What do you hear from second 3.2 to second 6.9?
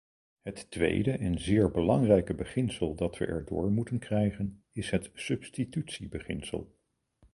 erdoor moeten krijgen is het substitutiebeginsel.